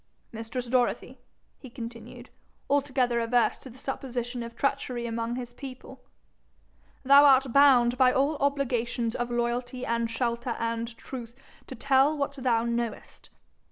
[0.31, 1.19] Mistress Dorothy,'
[1.59, 2.31] he continued,
[2.71, 6.01] altogether averse to the supposition of treachery amongst his people,
[7.03, 11.35] 'thou art bound by all obligations of loyalty and shelter and truth,
[11.67, 13.29] to tell what thou knowest.